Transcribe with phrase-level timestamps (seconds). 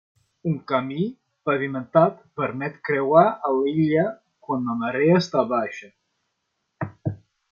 [0.49, 1.01] Un camí
[1.49, 4.05] pavimentat permet creuar a l'illa
[4.47, 5.91] quan la marea està baixa.